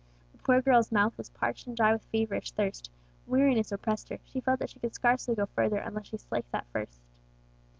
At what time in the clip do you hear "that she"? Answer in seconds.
4.61-4.79